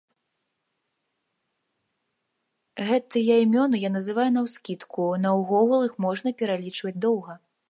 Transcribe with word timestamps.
Гэтыя 2.87 3.37
імёны 3.43 3.85
я 3.85 3.95
называю 3.99 4.29
наўскідку, 4.39 5.03
наогул 5.27 5.79
іх 5.91 5.99
можна 6.09 6.29
пералічваць 6.43 7.01
доўга. 7.09 7.33